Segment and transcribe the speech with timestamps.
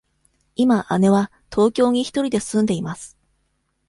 [0.55, 3.19] 今姉は東京に一人で住んでいます。